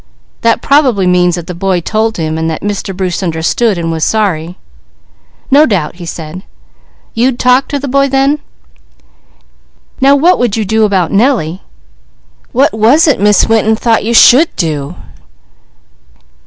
[0.41, 2.97] "That probably means that the boy told him and that Mr.
[2.97, 4.57] Bruce understood and was sorry."
[5.51, 6.41] "No doubt," he said.
[7.13, 8.39] "You'd talk to the boy then?
[10.01, 11.61] Now what would you do about Nellie?"
[12.51, 14.95] "What was it Miss Winton thought you should do?"